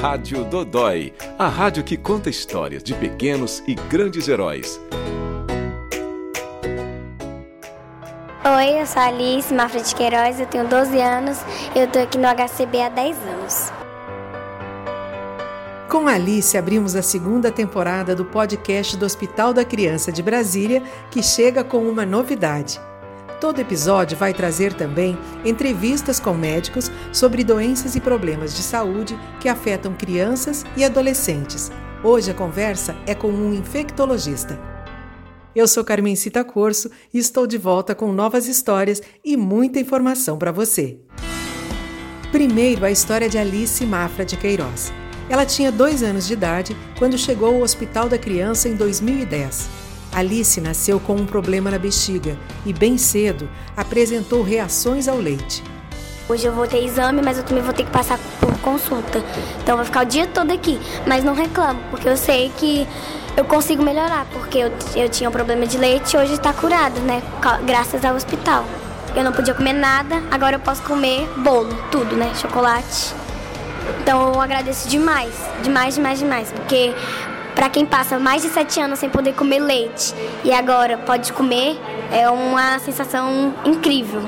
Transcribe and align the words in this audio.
Rádio 0.00 0.44
Dodói, 0.44 1.12
a 1.36 1.48
rádio 1.48 1.82
que 1.82 1.96
conta 1.96 2.30
histórias 2.30 2.84
de 2.84 2.94
pequenos 2.94 3.64
e 3.66 3.74
grandes 3.74 4.28
heróis. 4.28 4.80
Oi, 8.44 8.80
eu 8.80 8.86
sou 8.86 9.02
a 9.02 9.06
Alice 9.06 9.52
Mafra 9.52 9.80
de 9.80 9.92
Queiroz, 9.92 10.38
eu 10.38 10.46
tenho 10.46 10.68
12 10.68 11.00
anos 11.00 11.38
e 11.74 11.80
eu 11.80 11.86
estou 11.86 12.00
aqui 12.00 12.16
no 12.16 12.28
HCB 12.28 12.80
há 12.80 12.88
10 12.90 13.16
anos. 13.26 13.72
Com 15.90 16.06
Alice, 16.06 16.56
abrimos 16.56 16.94
a 16.94 17.02
segunda 17.02 17.50
temporada 17.50 18.14
do 18.14 18.24
podcast 18.24 18.96
do 18.96 19.04
Hospital 19.04 19.52
da 19.52 19.64
Criança 19.64 20.12
de 20.12 20.22
Brasília, 20.22 20.80
que 21.10 21.24
chega 21.24 21.64
com 21.64 21.78
uma 21.78 22.06
novidade. 22.06 22.80
Todo 23.40 23.60
episódio 23.60 24.18
vai 24.18 24.34
trazer 24.34 24.74
também 24.74 25.16
entrevistas 25.44 26.18
com 26.18 26.34
médicos 26.34 26.90
sobre 27.12 27.44
doenças 27.44 27.94
e 27.94 28.00
problemas 28.00 28.56
de 28.56 28.62
saúde 28.62 29.16
que 29.38 29.48
afetam 29.48 29.94
crianças 29.94 30.64
e 30.76 30.84
adolescentes. 30.84 31.70
Hoje 32.02 32.32
a 32.32 32.34
conversa 32.34 32.96
é 33.06 33.14
com 33.14 33.28
um 33.28 33.54
infectologista. 33.54 34.58
Eu 35.54 35.68
sou 35.68 35.84
Carmen 35.84 36.16
Cita 36.16 36.42
Corso 36.42 36.90
e 37.14 37.18
estou 37.18 37.46
de 37.46 37.56
volta 37.56 37.94
com 37.94 38.12
novas 38.12 38.48
histórias 38.48 39.00
e 39.24 39.36
muita 39.36 39.78
informação 39.78 40.36
para 40.36 40.50
você. 40.50 40.98
Primeiro, 42.32 42.84
a 42.84 42.90
história 42.90 43.28
de 43.28 43.38
Alice 43.38 43.86
Mafra 43.86 44.24
de 44.24 44.36
Queiroz. 44.36 44.92
Ela 45.28 45.46
tinha 45.46 45.70
dois 45.70 46.02
anos 46.02 46.26
de 46.26 46.32
idade 46.32 46.76
quando 46.98 47.16
chegou 47.16 47.54
ao 47.54 47.62
Hospital 47.62 48.08
da 48.08 48.18
Criança 48.18 48.68
em 48.68 48.74
2010. 48.74 49.68
Alice 50.12 50.60
nasceu 50.60 50.98
com 50.98 51.14
um 51.14 51.26
problema 51.26 51.70
na 51.70 51.78
bexiga 51.78 52.36
e, 52.64 52.72
bem 52.72 52.98
cedo, 52.98 53.48
apresentou 53.76 54.42
reações 54.42 55.08
ao 55.08 55.18
leite. 55.18 55.62
Hoje 56.28 56.46
eu 56.46 56.52
vou 56.52 56.66
ter 56.66 56.84
exame, 56.84 57.22
mas 57.22 57.38
eu 57.38 57.44
também 57.44 57.62
vou 57.62 57.72
ter 57.72 57.84
que 57.84 57.90
passar 57.90 58.18
por 58.40 58.56
consulta. 58.58 59.22
Então 59.62 59.72
eu 59.72 59.76
vou 59.76 59.84
ficar 59.84 60.02
o 60.02 60.04
dia 60.04 60.26
todo 60.26 60.52
aqui. 60.52 60.78
Mas 61.06 61.24
não 61.24 61.34
reclamo, 61.34 61.80
porque 61.90 62.08
eu 62.08 62.16
sei 62.16 62.52
que 62.56 62.86
eu 63.36 63.44
consigo 63.44 63.82
melhorar, 63.82 64.26
porque 64.32 64.58
eu, 64.58 64.72
eu 64.94 65.08
tinha 65.08 65.30
um 65.30 65.32
problema 65.32 65.66
de 65.66 65.78
leite 65.78 66.14
e 66.14 66.18
hoje 66.18 66.34
está 66.34 66.52
curado, 66.52 67.00
né? 67.00 67.22
Graças 67.64 68.04
ao 68.04 68.14
hospital. 68.14 68.64
Eu 69.16 69.24
não 69.24 69.32
podia 69.32 69.54
comer 69.54 69.72
nada, 69.72 70.22
agora 70.30 70.56
eu 70.56 70.60
posso 70.60 70.82
comer 70.82 71.26
bolo, 71.38 71.74
tudo, 71.90 72.14
né? 72.14 72.30
Chocolate. 72.34 73.14
Então 74.02 74.34
eu 74.34 74.40
agradeço 74.40 74.86
demais, 74.88 75.32
demais, 75.62 75.94
demais, 75.94 76.18
demais, 76.18 76.52
porque 76.52 76.94
para 77.58 77.68
quem 77.68 77.84
passa 77.84 78.20
mais 78.20 78.42
de 78.42 78.48
sete 78.50 78.78
anos 78.78 79.00
sem 79.00 79.10
poder 79.10 79.34
comer 79.34 79.58
leite 79.58 80.14
e 80.44 80.52
agora 80.52 80.96
pode 80.96 81.32
comer, 81.32 81.76
é 82.12 82.30
uma 82.30 82.78
sensação 82.78 83.52
incrível. 83.66 84.22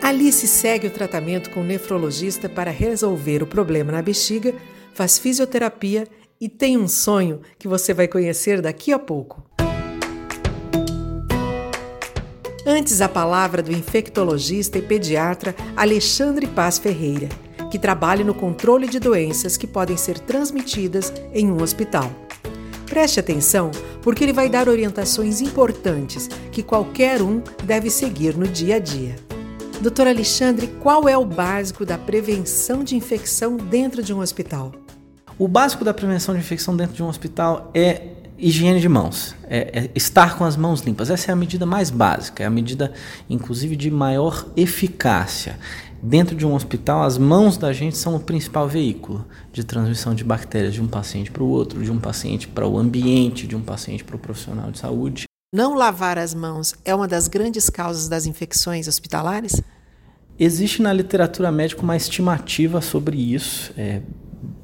Alice 0.00 0.46
segue 0.46 0.86
o 0.86 0.90
tratamento 0.90 1.50
com 1.50 1.62
o 1.62 1.64
nefrologista 1.64 2.48
para 2.48 2.70
resolver 2.70 3.42
o 3.42 3.46
problema 3.46 3.90
na 3.90 4.02
bexiga, 4.02 4.54
faz 4.94 5.18
fisioterapia 5.18 6.06
e 6.40 6.48
tem 6.48 6.78
um 6.78 6.86
sonho 6.86 7.40
que 7.58 7.66
você 7.66 7.92
vai 7.92 8.06
conhecer 8.06 8.62
daqui 8.62 8.92
a 8.92 9.00
pouco. 9.00 9.42
Antes, 12.64 13.00
a 13.00 13.08
palavra 13.08 13.60
do 13.64 13.72
infectologista 13.72 14.78
e 14.78 14.82
pediatra 14.82 15.56
Alexandre 15.76 16.46
Paz 16.46 16.78
Ferreira 16.78 17.28
que 17.70 17.78
trabalhe 17.78 18.24
no 18.24 18.34
controle 18.34 18.88
de 18.88 18.98
doenças 18.98 19.56
que 19.56 19.66
podem 19.66 19.96
ser 19.96 20.18
transmitidas 20.18 21.12
em 21.32 21.50
um 21.50 21.62
hospital. 21.62 22.10
Preste 22.86 23.18
atenção, 23.18 23.70
porque 24.00 24.24
ele 24.24 24.32
vai 24.32 24.48
dar 24.48 24.68
orientações 24.68 25.40
importantes 25.40 26.28
que 26.52 26.62
qualquer 26.62 27.20
um 27.20 27.42
deve 27.64 27.90
seguir 27.90 28.36
no 28.36 28.46
dia 28.46 28.76
a 28.76 28.78
dia. 28.78 29.16
Doutor 29.80 30.06
Alexandre, 30.06 30.68
qual 30.80 31.08
é 31.08 31.18
o 31.18 31.24
básico 31.24 31.84
da 31.84 31.98
prevenção 31.98 32.82
de 32.82 32.96
infecção 32.96 33.56
dentro 33.56 34.02
de 34.02 34.14
um 34.14 34.20
hospital? 34.20 34.72
O 35.38 35.46
básico 35.46 35.84
da 35.84 35.92
prevenção 35.92 36.34
de 36.34 36.40
infecção 36.40 36.74
dentro 36.74 36.94
de 36.94 37.02
um 37.02 37.08
hospital 37.08 37.70
é 37.74 38.15
higiene 38.38 38.80
de 38.80 38.88
mãos, 38.88 39.34
é, 39.44 39.58
é, 39.58 39.90
estar 39.94 40.36
com 40.36 40.44
as 40.44 40.56
mãos 40.56 40.80
limpas. 40.80 41.10
Essa 41.10 41.30
é 41.30 41.32
a 41.32 41.36
medida 41.36 41.64
mais 41.64 41.90
básica, 41.90 42.42
é 42.42 42.46
a 42.46 42.50
medida, 42.50 42.92
inclusive, 43.28 43.76
de 43.76 43.90
maior 43.90 44.46
eficácia. 44.56 45.58
Dentro 46.02 46.36
de 46.36 46.46
um 46.46 46.54
hospital, 46.54 47.02
as 47.02 47.16
mãos 47.16 47.56
da 47.56 47.72
gente 47.72 47.96
são 47.96 48.14
o 48.14 48.20
principal 48.20 48.68
veículo 48.68 49.26
de 49.52 49.64
transmissão 49.64 50.14
de 50.14 50.22
bactérias 50.22 50.74
de 50.74 50.82
um 50.82 50.86
paciente 50.86 51.30
para 51.30 51.42
o 51.42 51.48
outro, 51.48 51.82
de 51.82 51.90
um 51.90 51.98
paciente 51.98 52.46
para 52.46 52.66
o 52.66 52.78
ambiente, 52.78 53.46
de 53.46 53.56
um 53.56 53.62
paciente 53.62 54.04
para 54.04 54.16
o 54.16 54.18
profissional 54.18 54.70
de 54.70 54.78
saúde. 54.78 55.24
Não 55.54 55.74
lavar 55.74 56.18
as 56.18 56.34
mãos 56.34 56.74
é 56.84 56.94
uma 56.94 57.08
das 57.08 57.28
grandes 57.28 57.70
causas 57.70 58.08
das 58.08 58.26
infecções 58.26 58.86
hospitalares? 58.86 59.62
Existe 60.38 60.82
na 60.82 60.92
literatura 60.92 61.50
médica 61.50 61.82
uma 61.82 61.96
estimativa 61.96 62.82
sobre 62.82 63.16
isso. 63.16 63.72
É, 63.76 64.02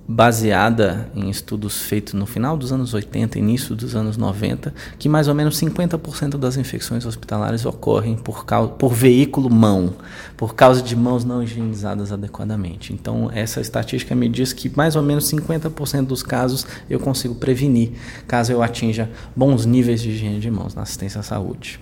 baseada 0.06 1.10
em 1.14 1.30
estudos 1.30 1.82
feitos 1.82 2.14
no 2.14 2.26
final 2.26 2.56
dos 2.56 2.72
anos 2.72 2.92
80, 2.92 3.38
início 3.38 3.74
dos 3.74 3.94
anos 3.94 4.16
90, 4.16 4.74
que 4.98 5.08
mais 5.08 5.28
ou 5.28 5.34
menos 5.34 5.58
50% 5.60 6.36
das 6.36 6.56
infecções 6.56 7.06
hospitalares 7.06 7.64
ocorrem 7.64 8.16
por, 8.16 8.44
causa, 8.44 8.72
por 8.72 8.92
veículo 8.92 9.48
mão, 9.48 9.94
por 10.36 10.54
causa 10.54 10.82
de 10.82 10.96
mãos 10.96 11.24
não 11.24 11.42
higienizadas 11.42 12.12
adequadamente. 12.12 12.92
Então, 12.92 13.30
essa 13.32 13.60
estatística 13.60 14.14
me 14.14 14.28
diz 14.28 14.52
que 14.52 14.70
mais 14.76 14.96
ou 14.96 15.02
menos 15.02 15.30
50% 15.30 16.06
dos 16.06 16.22
casos 16.22 16.66
eu 16.90 16.98
consigo 16.98 17.34
prevenir, 17.34 17.92
caso 18.26 18.52
eu 18.52 18.62
atinja 18.62 19.10
bons 19.36 19.64
níveis 19.64 20.02
de 20.02 20.10
higiene 20.10 20.40
de 20.40 20.50
mãos 20.50 20.74
na 20.74 20.82
assistência 20.82 21.20
à 21.20 21.22
saúde. 21.22 21.80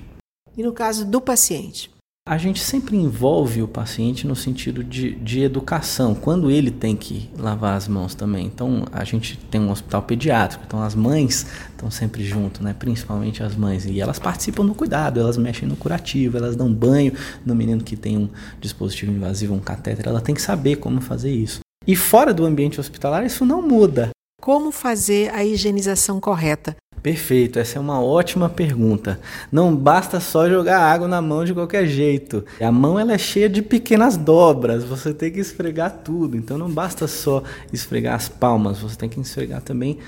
E 0.57 0.63
no 0.63 0.73
caso 0.73 1.07
do 1.07 1.21
paciente? 1.21 1.91
A 2.29 2.37
gente 2.37 2.63
sempre 2.63 2.97
envolve 2.97 3.63
o 3.63 3.69
paciente 3.69 4.27
no 4.27 4.37
sentido 4.37 4.85
de, 4.85 5.17
de 5.17 5.43
educação, 5.43 6.15
quando 6.15 6.51
ele 6.51 6.71
tem 6.71 6.95
que 6.95 7.31
lavar 7.37 7.77
as 7.77 7.89
mãos 7.89 8.15
também. 8.15 8.47
Então, 8.47 8.85
a 8.93 9.03
gente 9.05 9.37
tem 9.51 9.61
um 9.61 9.71
hospital 9.71 10.03
pediátrico, 10.03 10.63
então 10.67 10.83
as 10.83 10.95
mães 10.95 11.47
estão 11.71 11.91
sempre 11.91 12.23
junto, 12.23 12.63
né? 12.63 12.75
principalmente 12.79 13.43
as 13.43 13.57
mães, 13.57 13.85
e 13.85 14.01
elas 14.01 14.19
participam 14.19 14.65
do 14.65 14.75
cuidado, 14.75 15.19
elas 15.19 15.37
mexem 15.37 15.67
no 15.67 15.77
curativo, 15.77 16.37
elas 16.37 16.55
dão 16.55 16.73
banho 16.73 17.13
no 17.45 17.55
menino 17.55 17.83
que 17.83 17.97
tem 17.97 18.17
um 18.17 18.29
dispositivo 18.61 19.11
invasivo, 19.11 19.55
um 19.55 19.61
catéter, 19.61 20.07
ela 20.07 20.21
tem 20.21 20.35
que 20.35 20.43
saber 20.43 20.77
como 20.77 21.01
fazer 21.01 21.33
isso. 21.33 21.61
E 21.87 21.97
fora 21.97 22.35
do 22.35 22.45
ambiente 22.45 22.79
hospitalar, 22.79 23.25
isso 23.25 23.45
não 23.45 23.63
muda. 23.63 24.11
Como 24.41 24.71
fazer 24.71 25.35
a 25.35 25.45
higienização 25.45 26.21
correta? 26.21 26.77
Perfeito, 27.03 27.59
essa 27.59 27.79
é 27.79 27.81
uma 27.81 28.01
ótima 28.01 28.49
pergunta. 28.49 29.19
Não 29.51 29.75
basta 29.75 30.21
só 30.21 30.49
jogar 30.49 30.81
água 30.81 31.09
na 31.09 31.23
mão 31.23 31.45
de 31.45 31.55
qualquer 31.55 31.87
jeito. 31.87 32.45
A 32.61 32.71
mão 32.71 32.99
ela 32.99 33.15
é 33.15 33.19
cheia 33.19 33.49
de 33.49 33.63
pequenas 33.63 34.19
dobras, 34.19 34.85
você 34.85 35.15
tem 35.15 35.31
que 35.31 35.41
esfregar 35.41 36.01
tudo. 36.05 36.37
Então 36.37 36.59
não 36.59 36.71
basta 36.71 37.07
só 37.07 37.43
esfregar 37.73 38.15
as 38.15 38.29
palmas, 38.29 38.81
você 38.81 38.97
tem 38.97 39.09
que 39.09 39.19
esfregar 39.19 39.63
também 39.63 39.99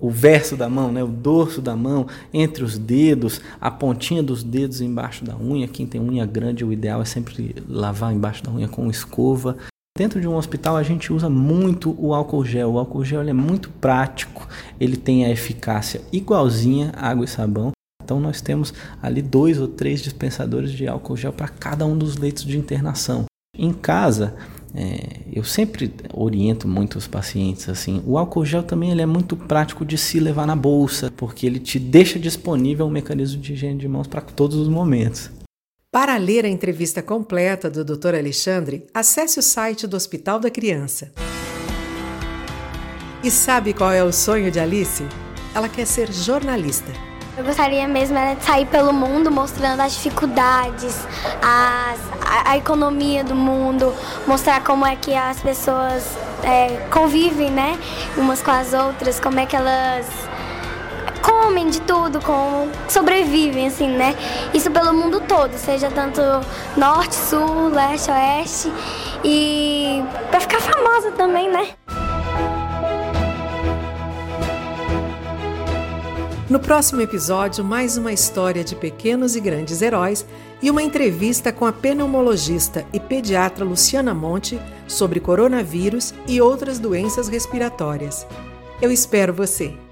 o 0.00 0.08
verso 0.08 0.56
da 0.56 0.70
mão, 0.70 0.90
né? 0.90 1.04
o 1.04 1.08
dorso 1.08 1.60
da 1.60 1.76
mão, 1.76 2.06
entre 2.32 2.64
os 2.64 2.78
dedos, 2.78 3.42
a 3.60 3.70
pontinha 3.70 4.22
dos 4.22 4.42
dedos 4.42 4.80
embaixo 4.80 5.24
da 5.24 5.36
unha. 5.36 5.68
Quem 5.68 5.86
tem 5.86 6.00
unha 6.00 6.24
grande, 6.24 6.64
o 6.64 6.72
ideal 6.72 7.02
é 7.02 7.04
sempre 7.04 7.56
lavar 7.68 8.12
embaixo 8.14 8.42
da 8.42 8.50
unha 8.50 8.68
com 8.68 8.88
escova. 8.88 9.56
Dentro 9.98 10.20
de 10.20 10.28
um 10.28 10.36
hospital 10.36 10.76
a 10.76 10.82
gente 10.84 11.12
usa 11.12 11.28
muito 11.28 11.92
o 11.98 12.14
álcool 12.14 12.44
gel. 12.44 12.74
O 12.74 12.78
álcool 12.78 13.04
gel 13.04 13.20
é 13.22 13.32
muito 13.32 13.68
prático, 13.68 14.46
ele 14.78 14.96
tem 14.96 15.24
a 15.24 15.30
eficácia 15.30 16.00
igualzinha 16.12 16.92
água 16.96 17.24
e 17.24 17.28
sabão. 17.28 17.72
Então 18.04 18.20
nós 18.20 18.40
temos 18.40 18.72
ali 19.02 19.20
dois 19.20 19.60
ou 19.60 19.66
três 19.66 20.00
dispensadores 20.00 20.70
de 20.70 20.86
álcool 20.86 21.16
gel 21.16 21.32
para 21.32 21.48
cada 21.48 21.84
um 21.84 21.98
dos 21.98 22.16
leitos 22.16 22.44
de 22.44 22.56
internação. 22.56 23.24
Em 23.58 23.72
casa, 23.72 24.36
é, 24.72 25.22
eu 25.32 25.42
sempre 25.42 25.92
oriento 26.14 26.68
muito 26.68 26.96
os 26.96 27.08
pacientes 27.08 27.68
assim. 27.68 28.00
O 28.06 28.16
álcool 28.16 28.44
gel 28.44 28.62
também 28.62 28.92
ele 28.92 29.02
é 29.02 29.06
muito 29.06 29.36
prático 29.36 29.84
de 29.84 29.98
se 29.98 30.20
levar 30.20 30.46
na 30.46 30.54
bolsa, 30.54 31.12
porque 31.16 31.44
ele 31.44 31.58
te 31.58 31.76
deixa 31.80 32.20
disponível 32.20 32.86
um 32.86 32.90
mecanismo 32.90 33.42
de 33.42 33.52
higiene 33.52 33.80
de 33.80 33.88
mãos 33.88 34.06
para 34.06 34.20
todos 34.20 34.56
os 34.58 34.68
momentos. 34.68 35.28
Para 36.00 36.16
ler 36.16 36.44
a 36.44 36.48
entrevista 36.48 37.02
completa 37.02 37.68
do 37.68 37.84
Dr. 37.84 38.14
Alexandre, 38.14 38.86
acesse 38.94 39.40
o 39.40 39.42
site 39.42 39.84
do 39.84 39.96
Hospital 39.96 40.38
da 40.38 40.48
Criança. 40.48 41.10
E 43.20 43.28
sabe 43.32 43.72
qual 43.74 43.90
é 43.90 44.04
o 44.04 44.12
sonho 44.12 44.48
de 44.48 44.60
Alice? 44.60 45.04
Ela 45.52 45.68
quer 45.68 45.84
ser 45.88 46.12
jornalista. 46.12 46.92
Eu 47.36 47.42
gostaria 47.42 47.88
mesmo 47.88 48.16
de 48.16 48.44
sair 48.44 48.66
pelo 48.66 48.92
mundo 48.92 49.28
mostrando 49.28 49.80
as 49.80 49.94
dificuldades, 49.94 50.94
as, 51.42 51.98
a, 52.24 52.52
a, 52.52 52.56
economia 52.56 53.24
do 53.24 53.34
mundo, 53.34 53.92
mostrar 54.24 54.62
como 54.62 54.86
é 54.86 54.94
que 54.94 55.12
as 55.12 55.40
pessoas 55.40 56.16
é, 56.44 56.76
convivem, 56.92 57.50
né, 57.50 57.76
umas 58.16 58.40
com 58.40 58.52
as 58.52 58.72
outras, 58.72 59.18
como 59.18 59.40
é 59.40 59.46
que 59.46 59.56
elas 59.56 60.06
comem 61.48 61.70
de 61.70 61.80
tudo, 61.80 62.20
com 62.20 62.68
sobrevivem, 62.90 63.68
assim, 63.68 63.88
né? 63.88 64.14
Isso 64.52 64.70
pelo 64.70 64.92
mundo 64.92 65.18
todo, 65.26 65.54
seja 65.54 65.90
tanto 65.90 66.20
norte, 66.76 67.14
sul, 67.14 67.70
leste, 67.70 68.10
oeste. 68.10 68.72
E 69.24 70.04
para 70.30 70.40
ficar 70.40 70.60
famosa 70.60 71.10
também, 71.12 71.50
né? 71.50 71.68
No 76.50 76.60
próximo 76.60 77.00
episódio, 77.00 77.64
mais 77.64 77.96
uma 77.96 78.12
história 78.12 78.62
de 78.62 78.76
pequenos 78.76 79.34
e 79.34 79.40
grandes 79.40 79.80
heróis 79.80 80.26
e 80.60 80.70
uma 80.70 80.82
entrevista 80.82 81.50
com 81.50 81.64
a 81.64 81.72
pneumologista 81.72 82.84
e 82.92 83.00
pediatra 83.00 83.64
Luciana 83.64 84.12
Monte 84.12 84.60
sobre 84.86 85.18
coronavírus 85.18 86.12
e 86.26 86.42
outras 86.42 86.78
doenças 86.78 87.26
respiratórias. 87.26 88.26
Eu 88.82 88.90
espero 88.90 89.32
você! 89.32 89.87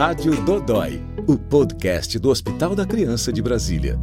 Rádio 0.00 0.34
Dodói, 0.46 1.02
o 1.28 1.36
podcast 1.36 2.18
do 2.18 2.30
Hospital 2.30 2.74
da 2.74 2.86
Criança 2.86 3.30
de 3.30 3.42
Brasília. 3.42 3.98